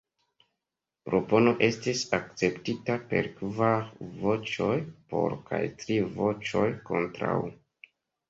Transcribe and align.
Propono 1.09 1.51
estis 1.65 1.99
akceptita 2.17 2.95
per 3.11 3.29
kvar 3.41 3.85
voĉoj 4.23 4.79
"por" 5.13 5.37
kaj 5.51 5.61
tri 5.83 5.99
voĉoj 6.17 6.65
"kontraŭ". 6.91 7.37